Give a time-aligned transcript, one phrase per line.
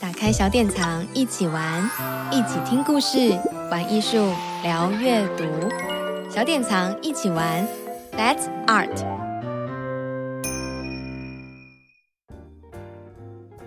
[0.00, 1.82] 打开小典藏，一起玩，
[2.30, 3.36] 一起听故事，
[3.68, 4.32] 玩艺术，
[4.62, 5.44] 聊阅读。
[6.30, 7.66] 小典藏一起玩
[8.12, 9.04] ，That's Art。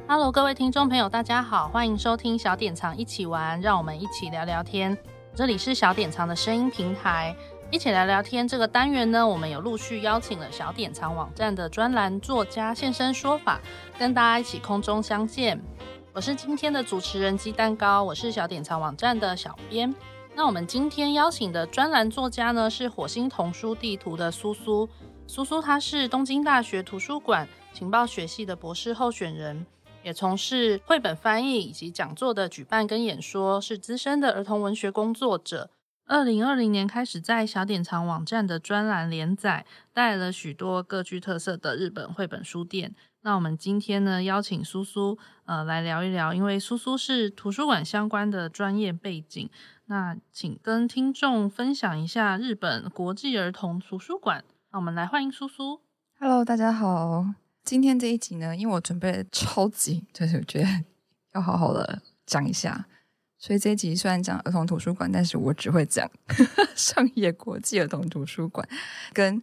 [0.08, 4.98] Hello，各位听众朋友，大家好，欢迎收听小典藏一起玩，让我们一起聊聊天。
[5.36, 7.36] 这里是小典藏的声音平台。
[7.70, 13.60] 一起聊聊天这个单元呢，我们有陆续邀请了小典藏网站的专栏作家现身说法，
[14.00, 15.60] 跟大家一起空中相见。
[16.14, 19.96] 我是今天的主持人鸡蛋糕，我是小典藏网站的小编。
[20.36, 24.90] 那我们今天邀请的专栏作家呢，是火星童书地图的苏苏。
[25.26, 29.66] 苏苏她是东京大学图书馆情报学系的博士候选人，
[30.04, 35.70] 也从事绘本翻译以及讲座的举办跟演说，是资深的儿童文学工作者。
[36.12, 42.94] 二零二零年开始在小典藏网站的专栏连载，带了许多各具特色的日本绘本书店。
[43.22, 49.50] 那我们今天呢，邀请苏苏呃来聊一聊，因为苏苏是图书馆相关的专业背景。
[49.86, 54.44] 那请跟听众分享一下日本国际儿童图书馆。
[54.74, 55.80] 那我们来欢迎苏苏。
[56.20, 57.26] Hello，大家好。
[57.64, 60.68] 今天这一集呢，因为我准备超级，就是觉得
[61.36, 62.86] 要好好的讲一下。
[63.42, 66.08] 所以这一集虽然讲儿童图书馆，但是我只会讲
[66.78, 68.66] 上野国际儿童图书馆
[69.14, 69.42] 跟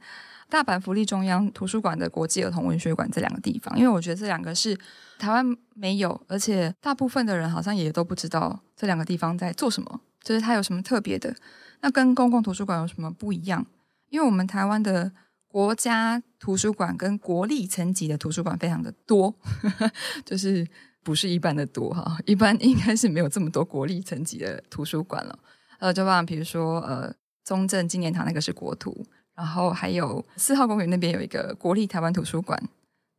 [0.49, 4.79] 大阪福利中央图书馆的国际儿童文学馆这两个地方，因为我觉得这两个是
[5.19, 11.35] 台湾没有，而且大部分的人好像也都不知道这两个地方在做什么，就是它有什么特别的。
[11.81, 13.67] 那跟公共图书馆有什么不一样？
[14.11, 15.11] 因为我们台湾的
[15.49, 19.35] 国家图书馆跟国立层级的图书馆非常的多，
[20.25, 20.69] 就是。
[21.09, 25.39] 不是一般的多哈，一般 应该是没有这么多国立层级的图书馆了。
[25.79, 27.11] 呃，就像比如说，呃，
[27.47, 32.63] 中正纪念堂那个是国图，然后还有四号公园那边有一个国立台湾图书馆，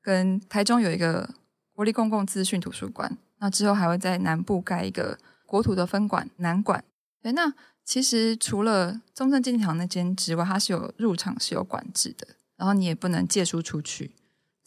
[0.04, 1.28] 跟台中有一个
[1.74, 3.18] 国立公共资讯图书馆。
[3.40, 6.84] 那之后还会在南部盖一个国图的分馆南馆。
[7.24, 7.52] 对，那
[7.84, 14.12] 其实除了中正纪念堂那间之外，它是有入场是有管制的，然后你也不能借书出去。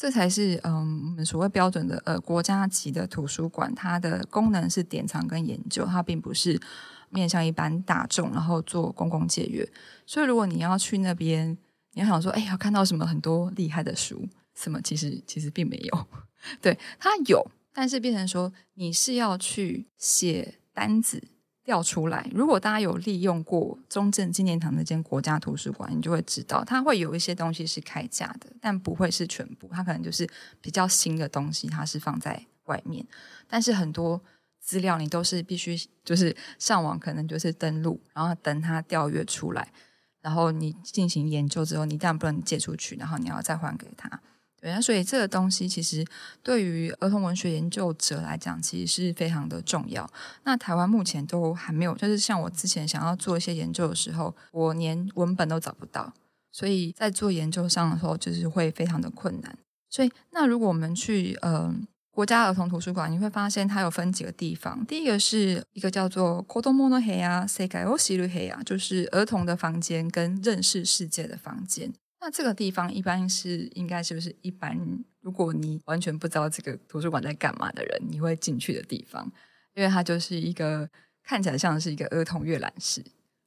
[0.03, 6.61] 这才是嗯，我们所谓标准的呃国家级的图书馆，它的功能是典藏跟研究，它并不是
[7.09, 9.65] 面向一般大众，然后做公共借阅。
[10.05, 11.57] 所以如果你要去那边，
[11.93, 16.07] 你要想说，哎，要看到什么很多厉害的书，什么其实其实并没有，
[16.61, 17.41] 对，它有，
[17.73, 21.23] 但是变成说你是要去写单子。
[21.65, 22.29] 调出来。
[22.33, 29.69] 如果大家有利用过中正纪念堂那间国家图书馆，你就会知道，它会有一些东西是开架的，但不会是全部。
[29.73, 30.29] 它可能就是
[30.61, 33.07] 比较新的东西，它是放在外面。
[33.47, 34.21] 但是很多
[34.59, 39.73] 资料你都是必须就是上网，可能就是登录，然后等它调阅出来，
[40.21, 44.21] 然后你进行研究之后，你当然不能借出去，然后你要再还给他。
[44.62, 46.04] 对啊，所以这个东西其实
[46.42, 50.10] 对于儿童文学研究者来讲，其实是非常的重要。
[50.46, 56.12] 那台湾目前都还没有，就是像我之前想要做一些研究的时候，我连文本都找不到，
[56.52, 59.56] 所以在做研究上的时候，就是会非常的困难。
[59.92, 61.72] 所以，那如果我们去呃
[62.10, 64.84] 国家儿童图书馆，你会发现它有分几个地方。
[64.88, 71.94] 第一个是一个叫做“子供の部屋”、“世界を知る部屋”，就是儿童的房间跟认识世界的房间。
[72.25, 75.05] 那这个地方一般是应该是不是一般？
[75.23, 79.29] 如果你完全不知道这个图书馆在干嘛的人，你会进去的地方，
[79.75, 80.89] 因为它就是一个
[81.25, 83.05] 看起来像是一个儿童阅览室。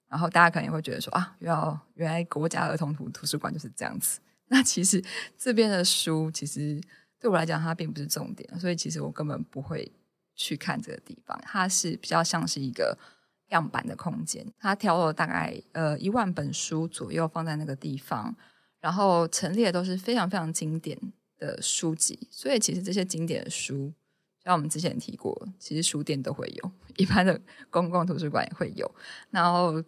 [0.09, 4.19] 然后大家可能也会觉得说啊，原来原来国家儿童图图书馆就是这样子。
[4.47, 5.01] 那其实
[5.37, 6.79] 这边的书，其实
[7.17, 9.89] 对我来讲它并不是重点，所以其实我根本不会
[10.35, 11.39] 去看这个地方。
[11.43, 12.97] 它是比较像是一个
[13.51, 18.35] 样板的空间，它挑了大概呃一万本书左右放在那个地方。
[18.85, 20.96] 然后陈列都是非常非常经典
[21.40, 23.91] 的书籍，所以其实这些经典的书，
[24.44, 27.41] 像我们之前提过，其实书店都会有， 一般的
[27.72, 28.88] 公共图书馆也会有。
[29.31, 29.81] 然后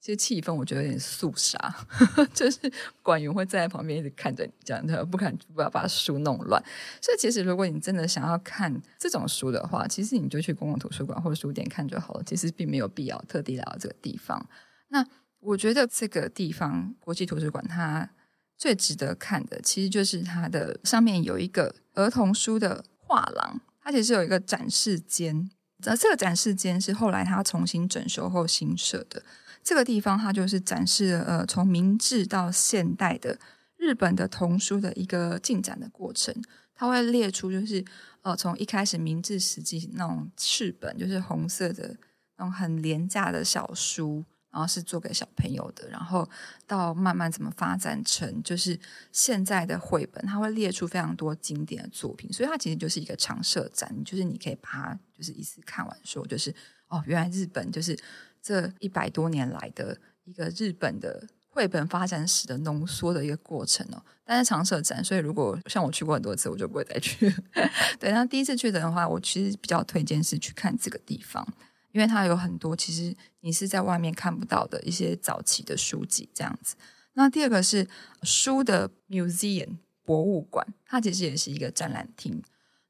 [0.00, 1.58] 其实气氛我觉得有点肃杀，
[2.32, 2.72] 就是
[3.02, 6.58] 馆员会站在旁边一直看着你，这样的不敢不要把书弄乱。
[7.02, 12.22] 所以其实如果你真的想要看这种书的话，其实你就去公共图书馆或者书店看就好了。
[12.24, 14.48] 其实并没有必要特地来到这个地方。
[14.88, 15.06] 那
[15.40, 18.08] 我觉得这个地方国际图书馆它。
[18.58, 25.48] 最值得看的，其实就是它的上面有一个儿童书的画廊，它其实有一个展示间。
[25.84, 29.22] 那这个展示间是后来它重新整修后新设的。
[29.62, 33.38] 这个地方它就是展示了呃从明治到现代的
[33.76, 36.34] 日本的童书的一个进展的过程。
[36.74, 37.84] 它会列出就是
[38.22, 41.96] 呃从一开始明治时期那种赤本，就是红色的
[42.36, 44.24] 那种很廉价的小书。
[44.58, 46.28] 然后是做给小朋友的，然后
[46.66, 48.76] 到慢慢怎么发展成就是
[49.12, 56.52] 现在的绘本，它会列出非常多经典的作品，所以它其实就是一个常设展，就是你可以把它就是一次看完，说就是
[56.88, 57.96] 哦，原来日本就是
[58.42, 64.02] 这一百多年来的一个日本的绘本发展史的浓缩的一个过程哦。
[64.24, 67.32] 但是常设展，所以如果像我去过很多次，我就不会再去。
[68.00, 71.46] 对，那第一次去的话，我其实比较推荐是去看这个地方。
[71.92, 76.76] 因为它有很多其实你是在外面看不到的一些早期的书籍这样子。
[77.14, 77.88] 那第二个是
[78.22, 82.42] 书的 museum 博物馆，它其实也是一个展览厅。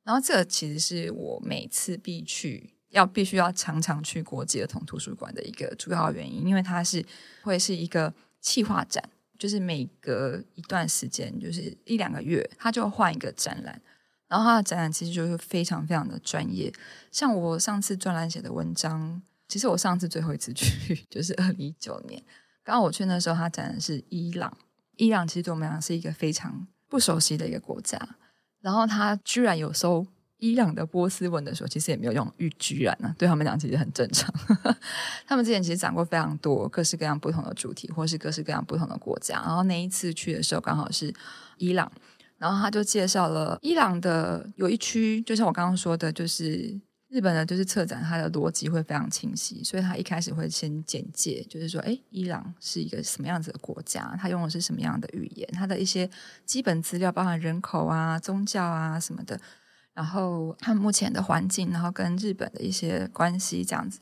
[0.04, 7.04] 然后这个其实是我每次必去要必须要常常去国际儿童图书馆的一个主要原因，因为它是
[7.42, 9.02] 会是一个企划展，
[9.38, 13.80] 就是每隔一段时间，就是一两个月，它就换一个展览。
[14.28, 16.70] 然后他的展览其实就是非常非常的专业，
[17.10, 22.22] 像我上次专栏写的文章，其实我上次最后一次去就是二零一九年，
[22.62, 24.54] 刚刚我去那时候，他展的是伊朗，
[24.96, 27.98] 伊朗其实对我们来讲是一个非常不熟悉的一个国家，
[28.60, 34.30] 然后他居然有收伊朗的波斯文的时候，其实也没有用“居然”呢，对他们讲其实很正常。
[35.26, 41.14] 他们之前其实讲过非常多各式各样不同的主题，或是各式各样不同的国家，然后那一次去的时候刚好是
[41.56, 41.90] 伊朗。
[42.38, 56.08] 然后他就介绍了伊朗的有一区，就像我刚刚说的，就是日本的，就是策展它的逻辑会非常清晰，所以他一开始会先简介，就是说，哎，伊朗是一个什么样子的国家，它用的是什么样的语言，它的一些
[56.44, 59.40] 基本资料，包含人口啊、宗教啊什么的，
[59.94, 64.00] 然后他们目前的环境，然后跟日本的一些关系这样子，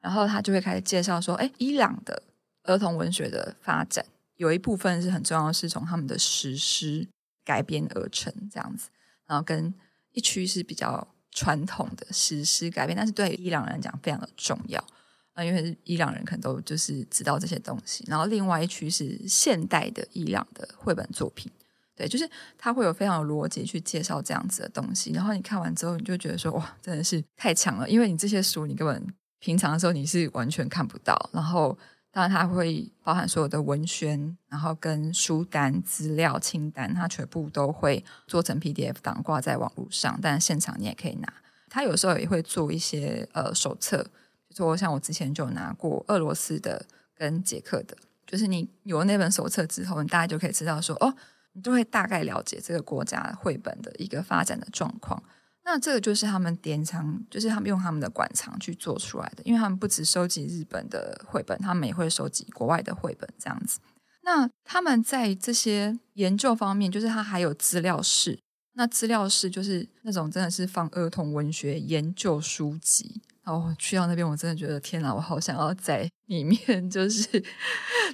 [0.00, 2.22] 然后他就会开始介绍说，哎，伊朗的
[2.64, 4.04] 儿童文学的发展
[4.36, 7.06] 有一部分是很重要，是从他们的史诗。
[7.46, 8.90] 改编而成这样子，
[9.24, 9.72] 然后跟
[10.12, 14.84] 一区是比较传统的史诗改编，但是对伊朗人来讲非常的重要
[15.32, 18.04] 啊，因为伊朗人可能都就是知道这些东西。
[18.08, 21.50] 然后另外一区是现代的伊朗的绘本作品，
[21.94, 22.28] 对，就是
[22.58, 25.12] 他会有非常有逻辑去介绍这样子的东西。
[25.12, 29.06] 然后你看完之后，你就觉得说哇，真的是太强了，因为你这些书你根本
[29.38, 31.78] 平常的时候你是完全看不到，然后。
[32.16, 40.18] 当然，它会包含所有的文宣，然后跟书单、资料清单，它全部都会做成 PDF 档挂在网络上。
[40.22, 41.30] 但现场你也可以拿。
[41.68, 44.02] 它有时候也会做一些呃手册，
[44.48, 47.94] 就说像我之前就拿过俄罗斯的跟捷克的，
[48.26, 51.14] 就是你有了那本手册之后，你大概就可以知道说哦，
[51.52, 55.22] 你就会大概了解这个国家绘本的一个发展的状况。
[55.68, 63.80] 那这个就是他们典藏，就是他们用他们的馆藏去做出来的，因为他们不只收集日本的绘本，他们也会收集国外的绘本这样子。
[64.22, 68.38] 那他们在这些研究方面，就是他还有资料室，
[68.74, 73.20] 那资料室就是那种真的是放儿童文学研究书籍。
[73.42, 77.44] 然后去到那边，我真的觉得天哪，我好想要在里面，就是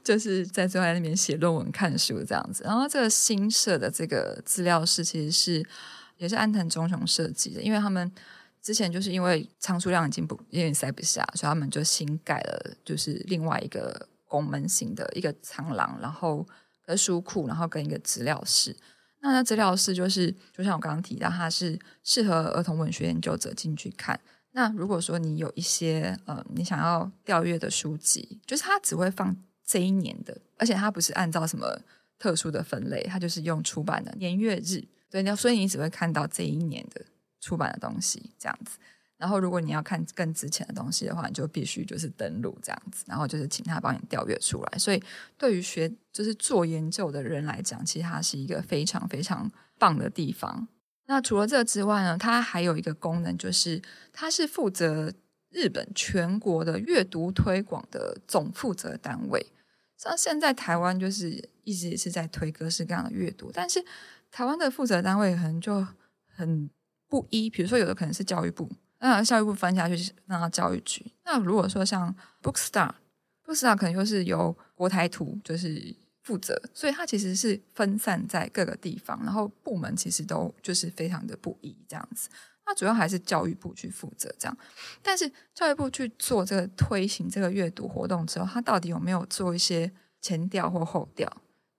[0.02, 2.64] 就是在坐在那边写论文、看书这样子。
[2.64, 5.68] 然后这个新设的这个资料室其实是。
[6.22, 8.08] 也是安藤忠雄设计的，因为他们
[8.62, 16.46] 之前就是因为仓储量已经不有点塞不下，所以他们就新盖了，就是另外一个拱门型的一个长廊，然后
[16.86, 18.76] 和书库，然后跟一个资料室。
[19.20, 24.20] 那那资料室就是，就像我刚刚提到，它是适合儿童文学研究者进去看。
[24.52, 29.36] 那如果说你有一些呃，你想要调阅的书籍，就是它只会放
[29.66, 31.80] 这一年的，而且它不是按照什么
[32.16, 34.84] 特殊的分类，它就是用出版的年月日。
[35.12, 37.04] 对，所以你只会看到这一年的
[37.38, 38.78] 出版的东西这样子。
[39.18, 44.78] 然后，如果你要看更值钱的东西的话，你就必须就是登录这样子，然后就是请他帮你调阅出来。
[44.78, 45.00] 所以，
[45.38, 50.66] 对于学就是做研究的人来讲，其实它是一个非常非常棒的地方。
[51.06, 53.80] 那除了这之外呢，它还有一个功能，就是
[54.12, 55.12] 它是负责
[55.50, 59.52] 日本全国的阅读推广的总负责单位。
[59.96, 63.84] 像现在台湾就是一直也是在推各式各样的阅读，但是。
[64.32, 65.86] 台湾的负责单位可能就
[66.34, 66.68] 很
[67.06, 71.12] 不一，比如说有的可能是教育部，那教育部分下去那教育局。
[71.24, 72.12] 那如果说像
[72.42, 82.30] Bookstar，Bookstar 可能就是由国台图就是负责，所以它其实是分散在各个地方，然后部门其实都就是非常的不一这样子。
[82.64, 84.56] 那主要还是教育部去负责这样，
[85.02, 91.30] 但是教育部去做这个推行这个阅读活动之后，它到底有没有做一些前调或后调？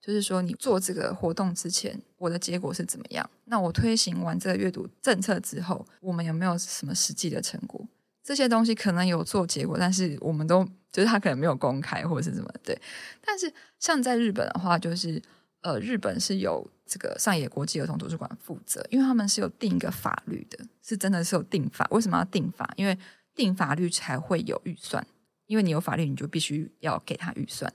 [0.06, 3.28] 就是说，你做这个活动之前，我的结果是怎么样？
[3.46, 7.88] 那我推行完这个阅读政策之后，我们有没有什么实际的成果？
[8.22, 12.78] 这些东西可能有做结果，但是我们都就是他可能没有公开或者是什么对。
[13.22, 15.22] 但是像在日本的话，就是
[15.62, 21.88] 呃，日本是有这个上野国际儿童图书馆负责，因为他们是有定一个法律的，是真的是有定法。
[21.92, 22.70] 为什么要定法？
[22.76, 22.98] 因为
[23.34, 25.06] 定法律才会有预算。
[25.46, 27.72] 因为你有法律，你就必须要给他预算。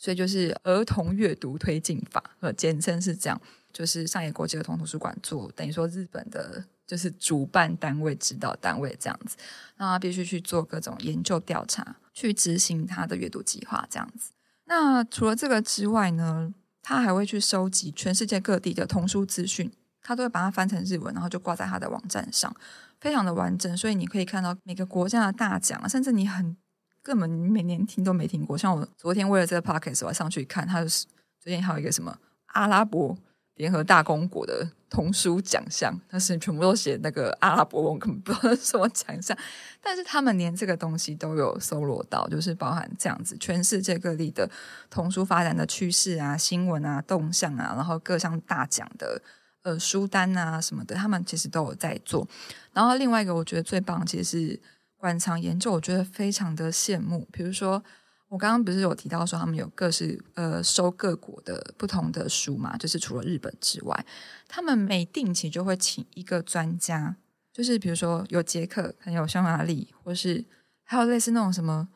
[0.00, 3.38] 所以就是儿童阅读推进法，呃，简称是这样。
[3.72, 9.36] 就是上野国际儿童图书馆做，等于说日本的，就是主办单位、指导单位这样子，
[9.76, 14.32] 那他必须去做各种研究调查，去执行他的阅读计划这样子。
[14.64, 16.52] 那除了这个之外呢，
[16.82, 19.70] 他还会去收集全世界各地的童书资讯，
[20.02, 22.52] 他都会把它翻成日文，然后就挂在他的网站上，
[22.98, 23.76] 非常的完整。
[23.76, 26.56] 所以你可以看到每个国家的大奖，甚至你很
[27.02, 28.56] 根本每年听都没听过。
[28.56, 31.06] 像我昨天为了这个 podcast，我还上去看，他是
[31.38, 32.16] 最近还有一个什么
[32.46, 33.16] 阿拉伯。
[33.56, 39.36] 联合大公国的童书奖项，但是全部都写那个阿拉伯文，根本不知道什么奖项。
[39.82, 44.50] 但是他们连这个东西都有搜罗到，就是包含这样子，全世界各地的
[44.88, 49.20] 童书发展的趋势啊、新闻啊、动向啊，然后各项大奖的
[49.60, 52.26] 呃书单啊什么的，他们其实都有在做。
[52.72, 54.60] 然后另外一个我觉得最棒，其实是
[55.00, 57.82] 馆藏研究，我觉得非常的羡慕，比如说。
[58.30, 64.06] 我刚刚不是有提到说他们有各式呃收各国的不同的书嘛，就是除了日本之外，
[64.46, 67.16] 他们每定期就会请一个专家，
[67.52, 70.44] 就是比如说有捷克，还有匈牙利，或是
[70.84, 71.88] 还有类似那种什么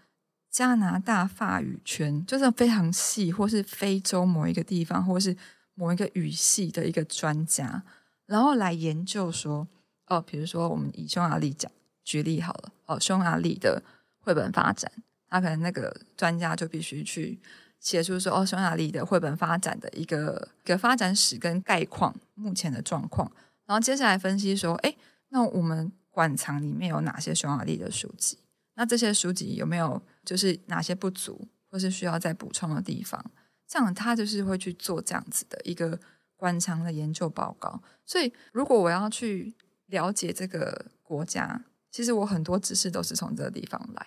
[0.50, 5.36] 加拿大法语圈，就是非常细，或是非洲某一个地方，或是
[5.76, 7.84] 某一个语系的一个专家，
[8.26, 9.68] 然后来研究说，
[10.08, 11.70] 哦，比如说我们以匈牙利讲
[12.04, 13.82] 举例好了，哦，匈牙利的
[14.20, 14.90] 绘本发展。
[15.28, 17.40] 他可能那个专家就必须去
[17.80, 23.32] 写出说哦，匈牙利的绘本发展的一个一个发展史跟概况，目前的状况，
[23.66, 24.94] 然后接下来分析说，哎，
[25.30, 28.38] 那我们馆藏里面有哪些匈牙利的书籍？
[28.74, 33.24] 那这些书籍有没有就是哪些不足，或是需要再补充的地方？
[33.66, 35.98] 这样他就是会去做这样子的一个
[36.36, 37.82] 馆藏的研究报告。
[38.06, 39.54] 所以，如果我要去
[39.86, 44.04] 了解这个国家，其实我很多知识都是从这个地方来。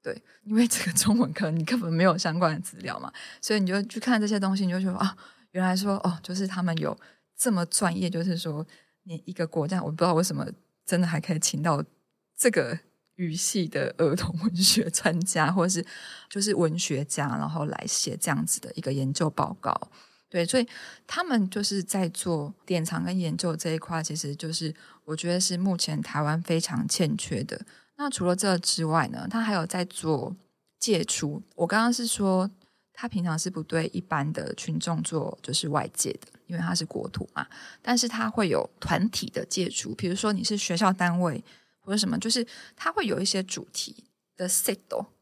[0.00, 5.16] 对，因为这个中文课你根本没有相关的资料嘛，所以你就去看这些东西，你就觉得啊，
[5.50, 6.96] 原来说哦，就是他们有
[7.36, 8.64] 这么专业，就是说
[9.02, 10.46] 你一个国家，我不知道为什么
[10.86, 11.82] 真的还可以请到
[12.36, 12.78] 这个
[13.16, 15.84] 语系的儿童文学专家，或者是
[16.28, 19.90] 就是文学家，然后来写这样子的一个研究报告。
[20.34, 20.66] 对，所以
[21.06, 24.74] 他们就是在做典藏跟研究这一块，其实就是
[25.04, 27.64] 我觉得是目前台湾非常欠缺的。
[27.94, 30.34] 那除了这之外呢，他还有在做
[30.80, 31.40] 借出。
[31.54, 32.50] 我刚刚是说，
[32.92, 37.46] 他平常是不对一般的群众做就是外借的，因为他是国土嘛。
[37.80, 41.44] 但是他会有团体的借出，比如说你是学校单位
[41.78, 44.02] 或者什么，就是他会有一些主题
[44.36, 44.76] 的 set，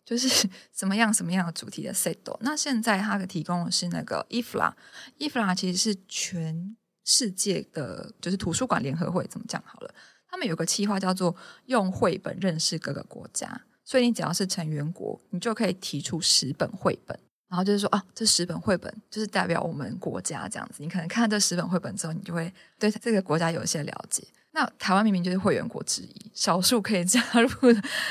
[0.04, 2.16] 就是 什么样什么样的主题的 set。
[2.40, 9.94] 那现在他提供的是那个 IFLA，IFLA 其实是全世界的，就是图书馆联合会，怎么讲好了？
[10.28, 17.18] 他们有个计划叫做“用绘本认识各个国家”，所以你只要是成员国，你就可以提出十本绘本，
[17.48, 20.76] 然后就是说啊，这十本绘本就是代表我们国家这样子。
[20.78, 24.26] 你可能看这十本绘本之后，你就会对这个国家有一些了解。
[24.52, 27.48] 那台湾明明就是会员国之一，少数可以加入，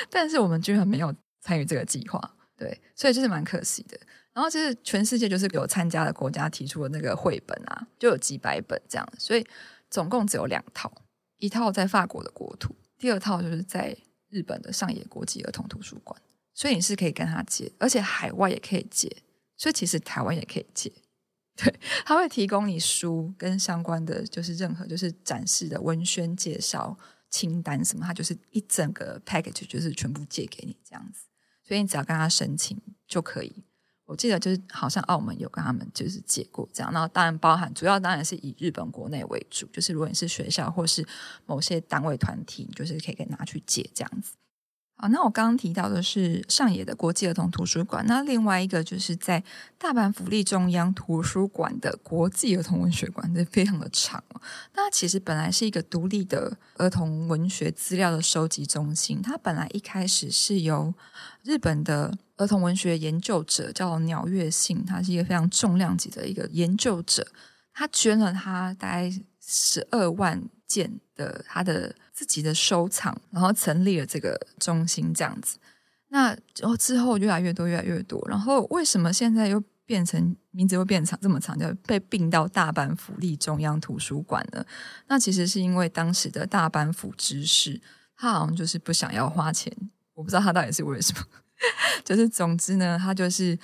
[0.09, 2.19] 但是我们居然没有参与这个计划，
[2.55, 3.99] 对，所以就是蛮可惜的。
[4.33, 9.45] 然后其实全世界就是有参加的国家提出的那个绘本啊，就有几百本这样，所以
[9.89, 10.89] 总共只有两套。
[11.37, 13.97] 一套在法国的国土，第二套就是在
[14.29, 16.21] 日本的上野国际儿童图书馆，
[16.53, 19.11] 所以你是可以跟他借，而且海外也可以借，
[19.57, 20.93] 所以其实台湾也可以借。
[21.57, 21.73] 对，
[22.05, 26.97] 他会提供你书跟相关的，就是任何就是展示的文宣介绍
[27.29, 31.25] 清单什么，他就是一整个 package，就是全部借给你这样子，
[31.71, 33.63] 所以你只要跟他申请就可以。
[34.03, 41.07] 我记得就是好像澳门有跟他们就是借过这样，然后当然包含主要当然是以日本国内为主，就是如果你是学校或是
[41.45, 44.33] 某些单位团体，你就是可以给拿去借这样子。
[45.01, 49.43] 好，那我刚刚提到的是上野的国际儿童图书馆，那另外一个就是在
[49.79, 54.23] 大阪府立中央图书馆的国际儿童文学馆，这非常的长。
[54.75, 60.93] 那其实本来是一个独立的儿童文学资料的收集中心，它本来一开始是由
[61.41, 67.25] 日本的儿童文学研究者叫鸟越信，他是一个非常重量级的一个研究者，
[67.73, 71.95] 他捐了他大概十二万件的他的。
[72.13, 75.57] 自己的收藏，然后成立了这个中心，这样子。
[76.09, 76.27] 那
[76.59, 78.23] 然后之后越来越多，越来越多。
[78.29, 84.63] 然后为什么现在又变成名字又变长这么长，就被并到大阪府立中央图书馆呢？
[85.07, 87.81] 那其实是因为当时的大阪府知事，
[88.15, 89.75] 他好像就是不想要花钱，
[90.13, 91.25] 我不知道他到底是为什么。
[92.05, 93.57] 就是总之呢，他就是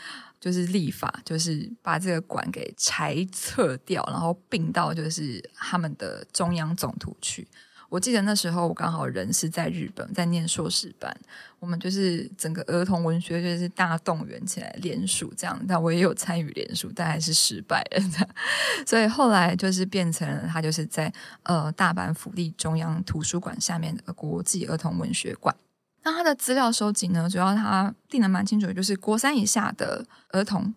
[0.48, 7.46] 就是立法，就是把这个馆给裁撤掉，然后并到就是他们的中央总图去。
[7.90, 11.14] 我记得那时候我刚好人是在日本，在念硕士班，
[11.60, 18.28] 我们就是整个儿童文学就是大动员起来联署这样，但我也有参与联署，但还是失败了。
[18.88, 21.12] 所以后来就是变成了他就是在
[21.44, 25.54] 呃大阪府立中央图书馆下面的国际儿童文学馆。
[26.08, 30.74] 那他的资料收集呢，主要他定的蛮清楚，就是国三以下的儿童。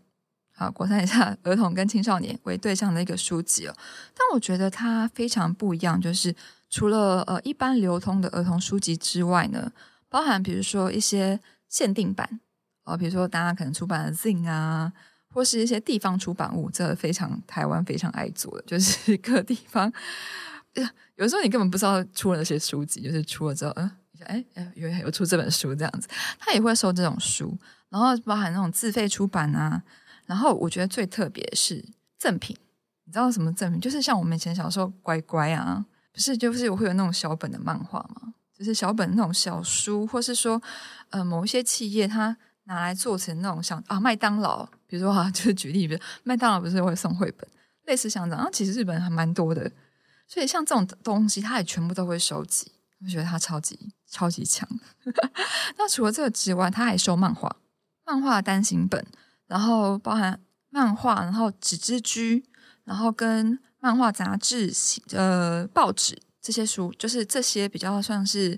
[0.57, 3.75] 啊，国三以下儿童跟青少年为对象的一个书籍哦，
[4.13, 6.35] 但我觉得它非常不一样，就是
[6.69, 9.73] 除了呃一般流通的儿童书籍之外呢，
[10.11, 12.41] 包含比如说一些限定版
[12.83, 14.93] 啊，比如说大家可能出版的 Zin 啊，
[15.33, 19.91] 或是一些地方出版物，这、非常台湾非常爱做的，就是各地方，
[21.17, 23.91] 有时候你根本不知道出了那些书籍，就是出了之后，嗯，
[24.27, 26.09] 哎哎，有有出这本书这样子，
[26.39, 27.57] 他也会收这种书，
[27.89, 29.83] 然后包含那种自费出版啊。
[30.27, 31.85] 然后我觉得最特别是
[32.19, 32.57] 赠品，
[33.05, 33.81] 你知道什么赠品？
[33.81, 38.33] 就是像我们以前小时候乖乖啊，不是就是会有那种小本的漫画吗？
[38.57, 40.63] 就是小本那种小书，或是说
[41.09, 47.49] 呃某一些企业它拿来做成那种像啊麦当劳，比如说哈、啊，就是举例，比如麦当劳不是会送绘本，
[47.87, 48.39] 类似像这样。
[48.39, 49.73] 然后其实日本还蛮多的，
[50.29, 52.71] 所以像这种东西，它也全部都会收集。
[53.03, 54.69] 我觉得它超级超级强。
[55.79, 57.57] 那除了这个之外，它还收漫画，
[58.05, 59.05] 漫画单行本。
[59.47, 62.45] 然后包含漫画，然后纸之居，
[62.85, 64.73] 然后跟漫画杂志、
[65.13, 68.57] 呃报纸这些书，就是这些比较算是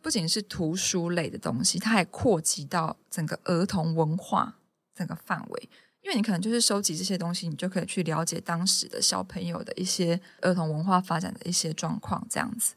[0.00, 4.58] 不仅是图书类的东西，它还扩及到整个儿童文化
[4.94, 5.68] 整个范围。
[6.08, 12.72] 因为你可能就是收集这些东西，你就可以去了解当时的小朋友的一些儿童文化发展的一些状况，这样子。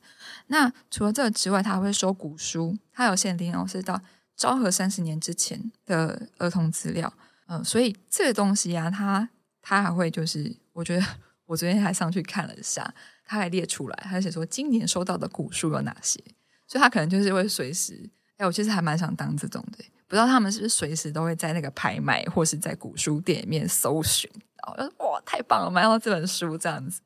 [0.47, 4.01] 那除了这个之外，他会收古书，他有限定哦，是到
[4.35, 7.13] 昭和三十年之前的儿童资料。
[7.47, 9.29] 嗯，所以这个东西啊，他
[9.61, 11.05] 他还会就是，我觉得
[11.45, 16.21] 我昨天还上去看了一下，他还列出来，他写说今年收到的古书有哪些，
[16.67, 18.09] 所以他可能就是会随时，
[18.41, 24.29] 哎，我其实还蛮想当这种的，不知道他们是不是随时都会在那个拍卖或是在古书店里面搜寻，
[24.77, 27.01] 然后哇，太棒了，买到这本书这样子，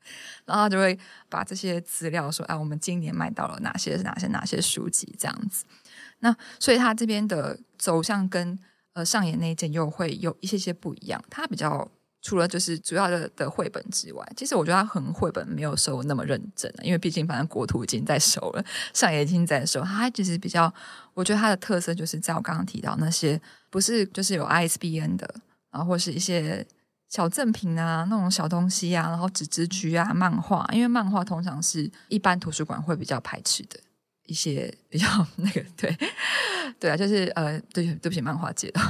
[0.46, 5.64] 然后他就会把这些资料说，哎，我们今年买到了哪些哪些哪些书籍这样子，
[6.20, 8.58] 那所以他这边的走向跟。
[8.96, 11.22] 呃，上野那一件又会有一些些不一样。
[11.28, 11.86] 它比较
[12.26, 19.80] 除了就是主要的的绘本之外，其实我觉得它可能绘本没有收那么认真，因为毕竟反正国图已经在收了，上野已经在收。
[19.82, 20.74] 它其实比较，
[21.14, 25.34] 我觉得它的特色就是在我刚刚提到那些不是就是有 ISBN 的，
[25.70, 26.66] 然后或是一些
[27.08, 33.78] 小赠品啊，那种小东西啊，然后纸质居啊，漫画，因为漫画通常是一般图书馆会比较排斥的。
[34.26, 35.96] 一些 比较那个对，
[36.78, 38.80] 对啊，就是呃，对对不起，漫画界的，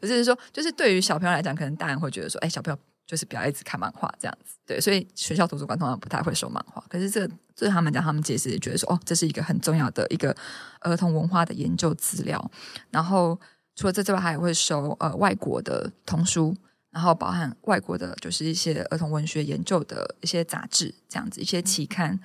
[0.00, 6.84] 不是说，就是对于小朋友来讲，可能大人会觉得说，哎，小朋友就是不要一直看漫画这样子，对，所以学校图书馆通常不太会收漫画。
[6.88, 10.36] 可是这对他们讲，他们解释也觉得说，哦，这是一个很重要的一个
[10.80, 12.50] 儿童文化的研究资料。
[12.90, 13.38] 然后
[13.74, 16.54] 除了这之外，还会收呃外国的童书，
[16.90, 22.20] 然后包含外国的，就是一些儿童文学研究的一些杂志，这样子一些期刊。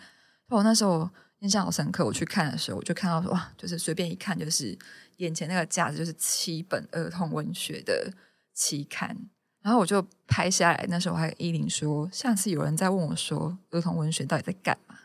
[0.50, 1.10] 我、哦、那时候。
[1.44, 4.78] 印象好深刻，我去看的时候，我就看到说哇，就是随便一看，就是
[5.18, 8.12] 眼前那个架子就是七本儿童文学的
[8.54, 9.16] 期刊，
[9.62, 10.86] 然后我就拍下来。
[10.90, 14.96] 那时候我还跟依琳说，上次有人在问我说儿童文学到底在干嘛，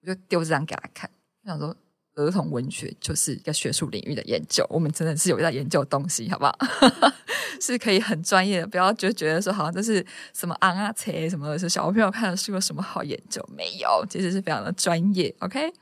[0.00, 1.10] 我就丢这张给他看，
[1.42, 1.76] 我想说。
[2.14, 6.56] 儿童文学就是一个学术领域的研究，我们真的是有在研究东西，好不好？
[7.60, 13.46] 是可以很专业的，不要就觉得说好像这是什么昂啊切什么的，是小朋友看的书有什么好研究？
[13.56, 15.32] 没有，其实是非常的专业。
[15.38, 15.72] OK，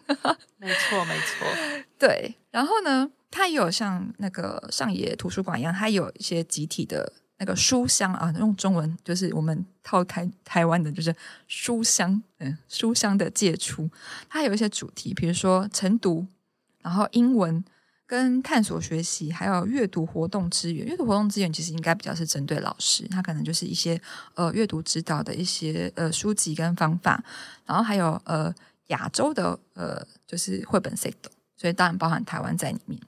[0.59, 1.47] 没错，没错，
[1.99, 2.35] 对。
[2.51, 7.13] 然后呢，它也有像那个上野图书馆一样，它有一些集体的。
[7.41, 11.15] 那个书香啊，用中文就是我们套台台湾的，就是
[11.49, 13.89] 书香，嗯，书香的借出，
[14.29, 16.27] 它有一些主题，比如说晨读，
[16.83, 17.65] 然后英文
[18.07, 20.87] 跟探索学习，还有阅读活动资源。
[20.87, 23.99] 阅读活动资源其实应该比较是针对老师，它可能就是一些
[24.35, 27.25] 呃阅读指导的一些呃书籍跟方法，
[27.65, 28.55] 然后还有呃
[28.89, 31.15] 亚洲的呃就是绘本 set，
[31.57, 33.01] 所以当然包含台湾在里面，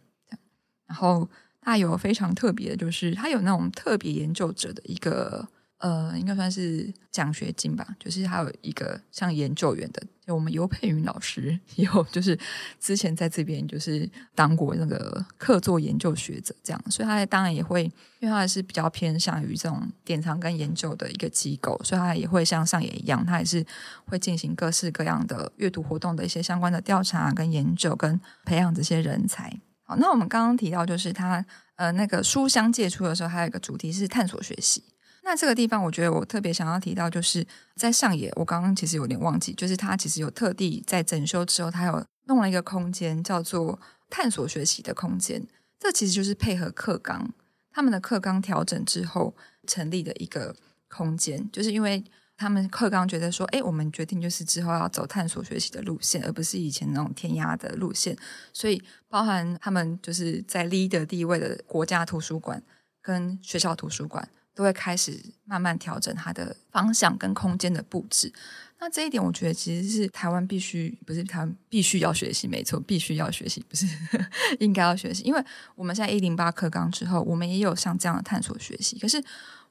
[0.86, 1.28] 然后。
[1.62, 5.48] 它有非常特别的，就是它有那种特别研究者的一个
[5.78, 7.86] 呃，应该算是奖学金吧。
[7.98, 12.38] 就是还有一个像研究员的，就我们尤佩云老师 有，就是
[12.78, 17.84] 之前在这边就是当过那个客座研究学者这样，所以他当然也会，
[18.20, 23.64] 因为他是比较偏向于这种典藏跟研究的一个机构，所以他也会像上野一样，他也是
[24.06, 29.60] 会进行各式各样的阅读活动的一些相关的调查跟研究，跟培养这些人才。
[29.98, 31.44] 那我们刚刚提到，就是他
[31.76, 34.82] 呃那个书香借出的时候，还有一个主题是探索学习。
[35.24, 43.78] 那这个地方，我觉得我特别想要提到，就是在上野，我刚刚其实有点忘记，就是他其实有特地在整修之后，他有弄了一个空间，叫做
[44.10, 45.46] 探索学习的空间。
[45.78, 47.30] 这其实就是配合课纲，
[47.72, 49.34] 他们的课纲调整之后
[49.66, 50.56] 成立的一个
[50.88, 52.04] 空间，就是因为。
[52.42, 58.16] 他们课纲觉得说，哎，我们决定就是之后要走探索学习的路线，而不是以前那种填鸭的路线。
[58.52, 62.60] 所以，包含他们就是在 leader 地位的国家图书馆
[63.00, 68.32] 跟学校图书馆，都会开始慢慢调整它的方向跟空间的布置。
[68.80, 73.86] 那这一点，我觉得其实是台湾必须，不是台湾必须要学习，没错，必须要学习，不是
[74.58, 75.22] 应该要学习。
[75.22, 75.40] 因为
[75.76, 79.22] 我们现在一零八课纲之后，我们也有像这样的探索学习，可是。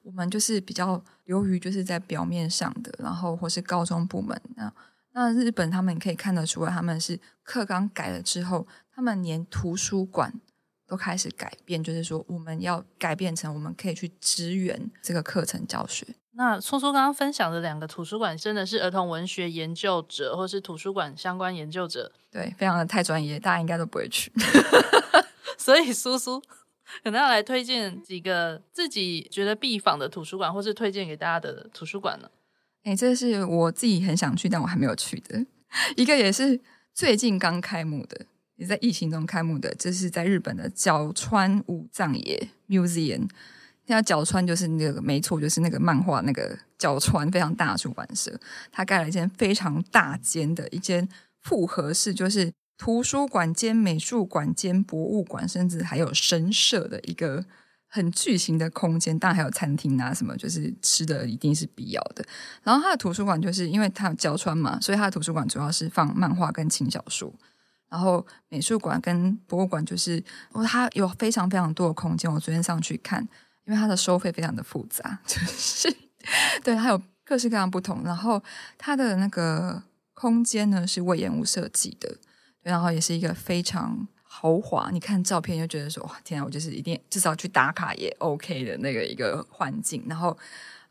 [0.04, 4.74] 我们就是比较流于就是在表面上的，然后或是高中部门那
[5.14, 10.34] 那日本他们可以看得出来，他们是课纲改了之后，他们连图书馆
[10.88, 16.08] 都开始改变，就是说我们要改变成我们可以去支援这个课程教学。
[16.34, 24.32] 那苏苏刚刚分享的两个图书馆，真的是儿童文学研究者或是图书馆相关研究者，对，非常的太专业，大家应该都不会去。
[25.58, 26.42] 所以苏苏。
[27.04, 32.30] 可能要来推荐几个自己觉得必访的图书馆，或是推荐给大家的图书馆呢？
[32.84, 35.46] 哎，这是我自己很想去，但我还没有去的
[35.96, 36.60] 一个，也是
[36.94, 38.26] 最近刚开幕的，
[38.56, 39.74] 也在疫情中开幕的。
[39.76, 43.30] 这是在日本的角川武藏野 Museum。
[43.86, 48.40] 现在角川就是那个没错，就是那个漫画那个角川，非常大的出版社，
[48.72, 51.08] 他盖了一间非常大间的一间
[51.40, 52.52] 复合式，就是。
[52.82, 57.46] 图书馆兼美术馆兼博物馆，甚至还有神社的一个
[57.86, 62.26] 很巨型的空间，当然还有餐厅啊，什么就是吃的一定是必要的。
[62.64, 67.32] 然后它的图书馆就是因为它有角川嘛，所以它的图书馆主要是放漫画跟轻小说。
[67.88, 72.34] 然后美术馆跟博物馆就是哦它有非常非常多的空间。
[72.34, 73.22] 我昨天上去看，
[73.66, 75.96] 因为它的收费非常的复杂， 就是
[76.64, 78.02] 对它有各式各样不同。
[78.04, 78.42] 然后
[78.80, 79.84] 它的那个
[80.16, 82.18] 空间呢是魏延武设计的。
[82.64, 90.04] 然后也是一个非常豪华，你看照片就觉得说哇，天啊，我就是一定至少去打卡也 OK 的那个一个环境。
[90.08, 90.38] 然后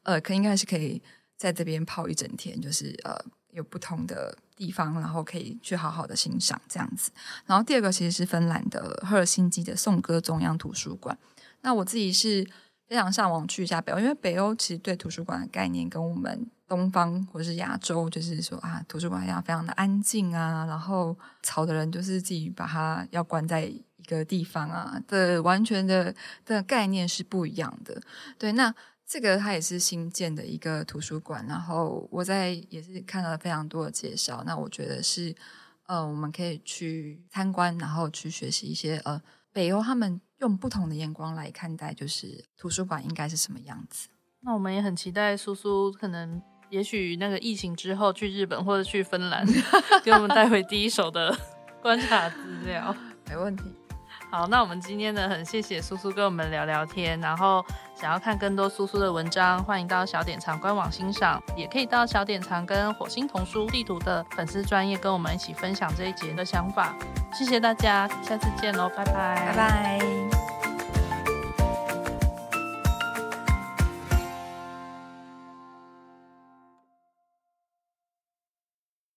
[0.03, 1.01] 呃，可应该是可以
[1.37, 3.17] 在这边泡一整天，就是呃
[3.53, 7.11] 有不同的地方，然后可以去好好的欣赏这样子。
[7.47, 11.17] 然后第二个其实是芬兰的赫尔辛基的颂歌中央图书馆。
[11.63, 12.47] 那我自己是
[12.91, 16.47] 非常上网去一下北欧，因为北欧其实对图书馆的概念跟我们。
[16.71, 28.01] 东方或是亚洲，就是说啊，图书馆一样非常的安静啊，然后吵的人就是自己把它要关在一个地方啊的完全的的概念是不一样的。
[28.39, 28.73] 对，那
[29.05, 35.35] 这个它也是新建的一个图书馆，然后我在也是看到了非常多的介绍，那我觉得是
[35.89, 39.21] 呃，我们可以去参观，然后去学习一些呃，
[39.53, 44.09] 北欧他们用不同的眼光来看待，就是图书馆应该是什么样子。
[44.41, 46.43] 那我们也很期待苏苏可能。
[46.71, 49.45] 也许那个疫情之后去日本或者去芬兰，
[50.05, 51.37] 给我们带回第一手的
[51.83, 52.95] 观察资料，
[53.29, 53.65] 没问题。
[54.31, 57.19] 好，那我们今天呢，很谢谢苏苏跟我们聊聊天。
[57.21, 57.65] 然后
[57.95, 66.95] 想要看更多苏苏的文章，欢迎到小典藏官网欣赏，也可以到小典藏跟火星童书地图的粉丝专业跟我们一起分享这一节的想法。
[67.33, 70.40] 谢谢大家，下次见喽，拜拜，拜拜。